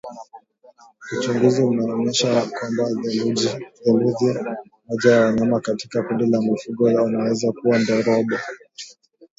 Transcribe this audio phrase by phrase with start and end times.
[1.13, 3.67] Uchunguzi unaonesha kwamba theluthi
[4.87, 8.37] moja ya wanyama katika kundi la mifugo wanaweza kupata ndorobo